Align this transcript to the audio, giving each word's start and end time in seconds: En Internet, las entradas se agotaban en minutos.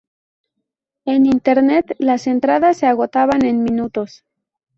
En 1.05 1.27
Internet, 1.27 1.95
las 1.99 2.25
entradas 2.25 2.77
se 2.79 2.87
agotaban 2.87 3.45
en 3.45 3.61
minutos. 3.61 4.25